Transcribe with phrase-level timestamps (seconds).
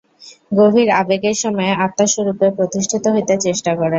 [0.51, 3.89] গভীর আবেগের সময়ে আত্মা স্বরূপে প্রতিষ্ঠিত হইতে চেষ্টা করে।